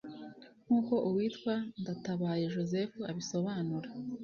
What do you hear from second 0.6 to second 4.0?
nkuko uwitwa Ndatabaye Joseph abisobanura